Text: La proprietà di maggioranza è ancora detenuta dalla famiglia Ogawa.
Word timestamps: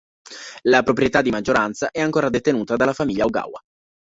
La 0.63 0.81
proprietà 0.81 1.21
di 1.21 1.29
maggioranza 1.29 1.91
è 1.91 2.01
ancora 2.01 2.29
detenuta 2.31 2.75
dalla 2.75 2.91
famiglia 2.91 3.25
Ogawa. 3.25 3.61